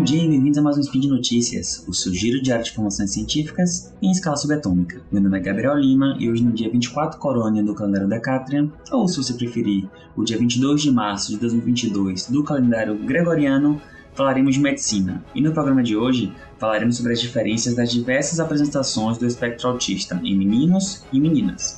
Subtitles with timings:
[0.00, 3.12] Bom dia e bem-vindos a mais um Speed Notícias, o seu giro diário de informações
[3.12, 5.02] científicas em escala subatômica.
[5.12, 9.06] Meu nome é Gabriel Lima e hoje no dia 24 Corônia do calendário Decatrian, ou
[9.06, 9.86] se você preferir,
[10.16, 13.78] o dia 22 de março de 2022 do calendário Gregoriano,
[14.14, 15.22] falaremos de medicina.
[15.34, 20.18] E no programa de hoje falaremos sobre as diferenças das diversas apresentações do espectro autista
[20.24, 21.76] em meninos e meninas.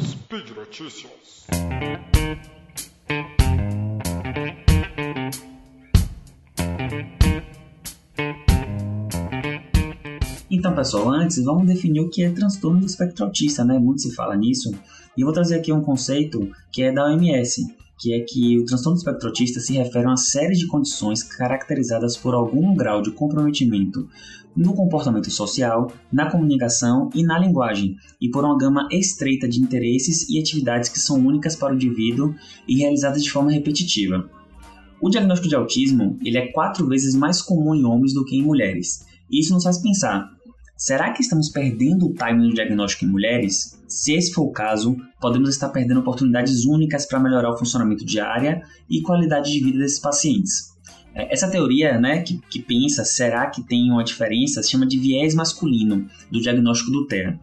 [0.00, 1.46] Speed Notícias.
[10.50, 13.78] Então, pessoal, antes vamos definir o que é transtorno do espectro autista, né?
[13.78, 14.70] Muito se fala nisso.
[15.14, 17.66] E eu vou trazer aqui um conceito que é da OMS,
[17.98, 21.22] que é que o transtorno do espectro autista se refere a uma série de condições
[21.22, 24.08] caracterizadas por algum grau de comprometimento
[24.56, 30.28] no comportamento social, na comunicação e na linguagem, e por uma gama estreita de interesses
[30.30, 32.34] e atividades que são únicas para o indivíduo
[32.66, 34.30] e realizadas de forma repetitiva.
[35.00, 38.42] O diagnóstico de autismo ele é quatro vezes mais comum em homens do que em
[38.42, 39.06] mulheres.
[39.30, 40.37] E isso nos faz pensar
[40.78, 43.76] Será que estamos perdendo o time no diagnóstico em mulheres?
[43.88, 48.62] Se esse for o caso, podemos estar perdendo oportunidades únicas para melhorar o funcionamento diário
[48.88, 50.72] e qualidade de vida desses pacientes.
[51.12, 55.00] É, essa teoria, né, que, que pensa será que tem uma diferença, se chama de
[55.00, 57.40] viés masculino do diagnóstico do TEA.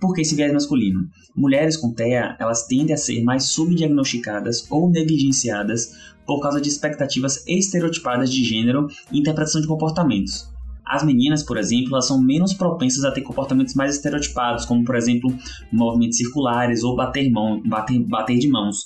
[0.00, 1.10] Por que esse viés masculino?
[1.36, 5.92] Mulheres com TEA, elas tendem a ser mais subdiagnosticadas ou negligenciadas
[6.26, 10.51] por causa de expectativas estereotipadas de gênero e interpretação de comportamentos.
[10.92, 14.94] As meninas, por exemplo, elas são menos propensas a ter comportamentos mais estereotipados, como por
[14.94, 15.34] exemplo
[15.72, 18.84] movimentos circulares ou bater, mão, bater, bater de mãos,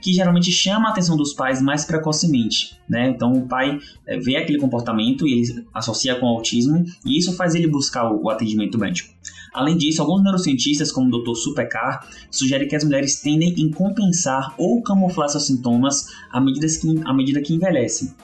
[0.00, 2.78] que geralmente chama a atenção dos pais mais precocemente.
[2.88, 3.08] Né?
[3.08, 7.32] Então o pai é, vê aquele comportamento e ele associa com o autismo e isso
[7.32, 9.12] faz ele buscar o, atendimento médico.
[9.52, 11.34] Além disso, alguns neurocientistas, como o Dr.
[11.34, 17.02] Supekar, sugerem que as mulheres tendem a compensar ou camuflar seus sintomas à medida que,
[17.04, 18.14] à medida que envelhecem.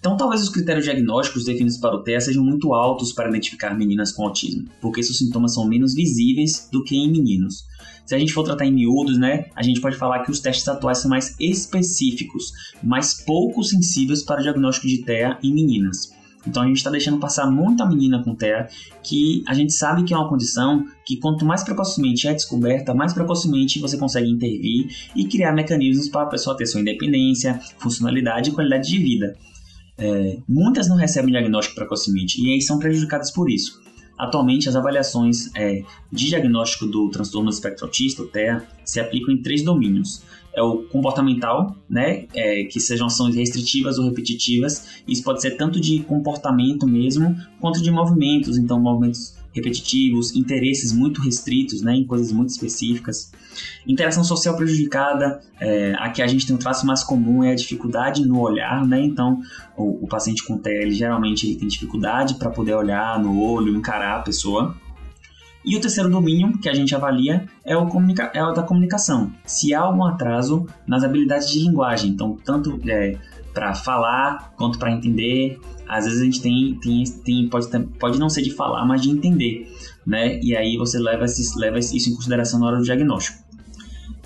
[0.00, 4.10] Então, talvez os critérios diagnósticos definidos para o TEA sejam muito altos para identificar meninas
[4.10, 7.66] com autismo, porque seus sintomas são menos visíveis do que em meninos.
[8.06, 10.66] Se a gente for tratar em miúdos, né, a gente pode falar que os testes
[10.66, 12.50] atuais são mais específicos,
[12.82, 16.10] mas pouco sensíveis para o diagnóstico de TEA em meninas.
[16.46, 18.68] Então a gente está deixando passar muita menina com TEA,
[19.02, 23.12] que a gente sabe que é uma condição que quanto mais precocemente é descoberta, mais
[23.12, 28.52] precocemente você consegue intervir e criar mecanismos para a pessoa ter sua independência, funcionalidade e
[28.54, 29.36] qualidade de vida.
[30.00, 33.80] É, muitas não recebem diagnóstico precocemente e aí são prejudicadas por isso.
[34.18, 39.32] Atualmente, as avaliações é, de diagnóstico do transtorno do espectro autista, o TEA, se aplicam
[39.32, 40.22] em três domínios.
[40.54, 45.02] É o comportamental, né, é, que sejam ações restritivas ou repetitivas.
[45.06, 48.58] Isso pode ser tanto de comportamento mesmo, quanto de movimentos.
[48.58, 53.32] Então, movimentos repetitivos, interesses muito restritos, né, em coisas muito específicas.
[53.86, 58.24] Interação social prejudicada, é, aqui a gente tem um traço mais comum é a dificuldade
[58.24, 59.40] no olhar, né, então
[59.76, 64.18] o, o paciente com TEA, geralmente ele tem dificuldade para poder olhar no olho, encarar
[64.18, 64.74] a pessoa.
[65.62, 67.86] E o terceiro domínio que a gente avalia é o,
[68.32, 69.30] é o da comunicação.
[69.44, 73.18] Se há algum atraso nas habilidades de linguagem, então tanto é,
[73.52, 75.58] para falar quanto para entender.
[75.88, 77.68] Às vezes a gente tem, tem, tem pode,
[77.98, 79.68] pode não ser de falar, mas de entender,
[80.06, 80.38] né?
[80.40, 83.38] E aí você leva, esses, leva isso em consideração na hora do diagnóstico.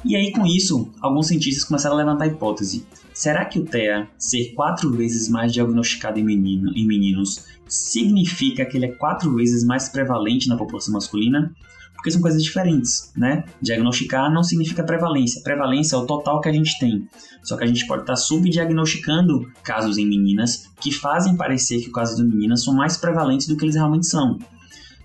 [0.04, 4.06] E aí com isso, alguns cientistas começaram a levantar a hipótese: será que o TEA
[4.18, 9.64] ser quatro vezes mais diagnosticado em, menino, em meninos significa que ele é quatro vezes
[9.64, 11.54] mais prevalente na população masculina?
[12.04, 13.44] Porque são coisas diferentes, né?
[13.62, 15.42] Diagnosticar não significa prevalência.
[15.42, 17.08] Prevalência é o total que a gente tem.
[17.42, 21.94] Só que a gente pode estar subdiagnosticando casos em meninas que fazem parecer que os
[21.94, 24.38] casos de meninas são mais prevalentes do que eles realmente são.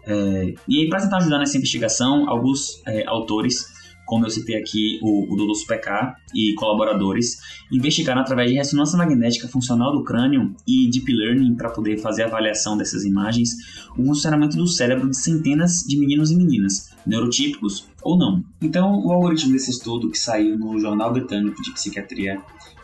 [0.06, 3.68] É, e aí, para tentar ajudar nessa investigação, alguns é, autores
[4.10, 5.50] como eu citei aqui o, o.
[5.68, 7.38] PK e colaboradores,
[7.72, 12.76] investigaram através de ressonância magnética funcional do crânio e deep learning para poder fazer avaliação
[12.76, 13.50] dessas imagens
[13.96, 18.44] o funcionamento do cérebro de centenas de meninos e meninas, neurotípicos ou não.
[18.60, 22.42] Então, o algoritmo desse estudo que saiu no Jornal Britânico de Psiquiatria,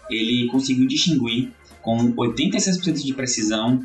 [0.10, 1.52] ele conseguiu distinguir
[1.82, 3.84] com 86% de precisão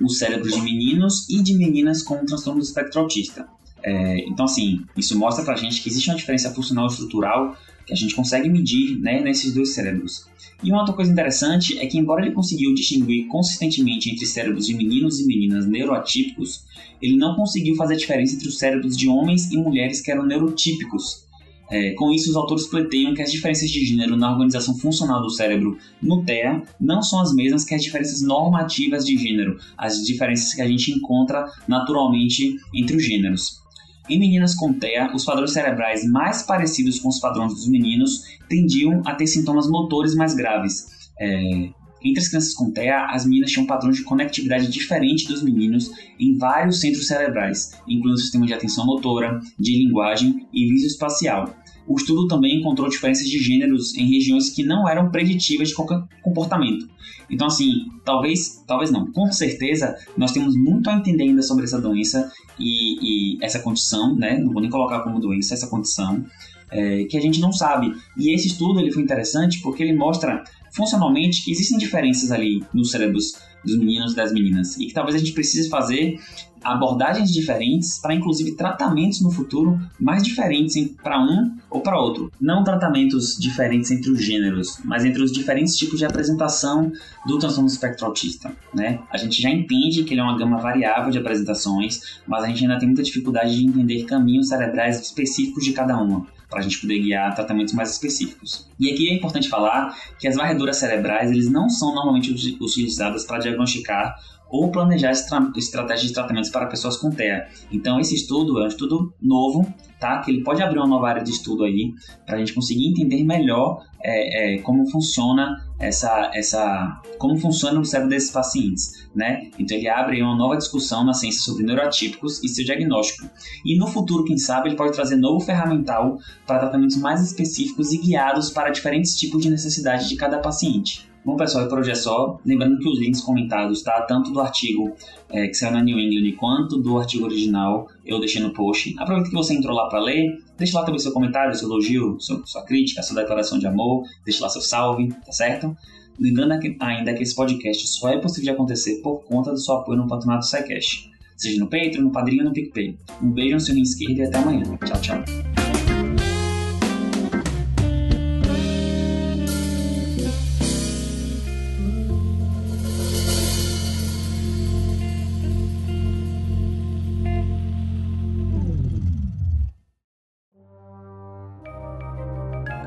[0.00, 3.46] os cérebros de meninos e de meninas com transtorno do espectro autista.
[3.84, 7.56] É, então, assim, isso mostra pra gente que existe uma diferença funcional e estrutural
[7.86, 10.26] que a gente consegue medir né, nesses dois cérebros.
[10.62, 14.74] E uma outra coisa interessante é que, embora ele conseguiu distinguir consistentemente entre cérebros de
[14.74, 16.64] meninos e meninas neuroatípicos,
[17.00, 20.24] ele não conseguiu fazer a diferença entre os cérebros de homens e mulheres que eram
[20.24, 21.24] neurotípicos.
[21.68, 25.30] É, com isso, os autores pleteiam que as diferenças de gênero na organização funcional do
[25.30, 30.54] cérebro no TEA não são as mesmas que as diferenças normativas de gênero, as diferenças
[30.54, 33.62] que a gente encontra naturalmente entre os gêneros.
[34.08, 39.02] Em meninas com TEA, os padrões cerebrais mais parecidos com os padrões dos meninos tendiam
[39.06, 41.10] a ter sintomas motores mais graves.
[41.18, 41.70] É,
[42.04, 46.36] Entre as crianças com TEA, as meninas tinham padrões de conectividade diferente dos meninos em
[46.36, 51.54] vários centros cerebrais, incluindo o sistema de atenção motora, de linguagem e visoespacial.
[51.86, 56.02] O estudo também encontrou diferenças de gêneros em regiões que não eram preditivas de qualquer
[56.22, 56.88] comportamento.
[57.28, 61.80] Então, assim, talvez, talvez não, com certeza, nós temos muito a entender ainda sobre essa
[61.80, 64.38] doença e, e essa condição, né?
[64.38, 66.24] Não vou nem colocar como doença essa condição,
[66.70, 67.94] é, que a gente não sabe.
[68.16, 70.44] E esse estudo ele foi interessante porque ele mostra
[70.74, 73.34] funcionalmente que existem diferenças ali nos cérebros
[73.64, 76.18] dos meninos e das meninas e que talvez a gente precise fazer
[76.64, 82.30] abordagens diferentes para inclusive tratamentos no futuro mais diferentes para um ou para outro.
[82.40, 86.92] Não tratamentos diferentes entre os gêneros, mas entre os diferentes tipos de apresentação
[87.26, 89.00] do transtorno espectro autista, né?
[89.10, 92.62] A gente já entende que ele é uma gama variável de apresentações, mas a gente
[92.62, 96.78] ainda tem muita dificuldade de entender caminhos cerebrais específicos de cada uma para a gente
[96.78, 98.68] poder guiar tratamentos mais específicos.
[98.78, 102.30] E aqui é importante falar que as varreduras cerebrais eles não são normalmente
[102.60, 104.14] utilizadas para diagnosticar
[104.52, 107.48] ou planejar estratégias de tratamentos para pessoas com TEA.
[107.72, 109.66] Então, esse estudo é um estudo novo,
[109.98, 110.18] tá?
[110.18, 111.94] Que ele pode abrir uma nova área de estudo aí,
[112.26, 117.84] para a gente conseguir entender melhor é, é, como funciona essa, essa, como funciona o
[117.84, 119.50] cérebro desses pacientes, né?
[119.58, 123.26] Então, ele abre uma nova discussão na ciência sobre neuroatípicos e seu diagnóstico.
[123.64, 127.96] E no futuro, quem sabe, ele pode trazer novo ferramental para tratamentos mais específicos e
[127.96, 131.10] guiados para diferentes tipos de necessidade de cada paciente.
[131.24, 132.40] Bom, pessoal, por hoje é só.
[132.44, 134.02] Lembrando que os links comentados, tá?
[134.02, 134.92] Tanto do artigo
[135.30, 138.92] é, que saiu na New England quanto do artigo original, eu deixei no post.
[138.98, 142.42] Aproveita que você entrou lá para ler, deixa lá também seu comentário, seu elogio, sua,
[142.44, 145.76] sua crítica, sua declaração de amor, deixa lá seu salve, tá certo?
[146.18, 149.98] Lembrando ainda que esse podcast só é possível de acontecer por conta do seu apoio
[149.98, 152.98] no patronato SciCash, seja no Patreon, no Padrinho ou no PicPay.
[153.22, 154.64] Um beijo no seu esquerdo e até amanhã.
[154.84, 155.51] Tchau, tchau.